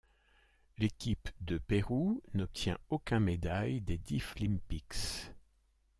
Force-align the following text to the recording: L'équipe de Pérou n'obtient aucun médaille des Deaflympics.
L'équipe 0.79 1.29
de 1.41 1.59
Pérou 1.59 2.23
n'obtient 2.33 2.79
aucun 2.89 3.19
médaille 3.19 3.81
des 3.81 3.99
Deaflympics. 3.99 5.31